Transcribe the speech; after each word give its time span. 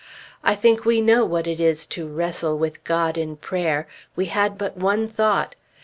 I 0.43 0.55
think 0.55 0.83
we 0.83 0.99
know 0.99 1.25
what 1.25 1.45
it 1.45 1.59
is 1.59 1.85
to 1.93 2.07
"wrestle 2.07 2.57
with 2.57 2.83
God 2.83 3.19
in 3.19 3.35
prayer"; 3.35 3.87
we 4.15 4.25
had 4.25 4.57
but 4.57 4.75
one 4.75 5.07
thought. 5.07 5.53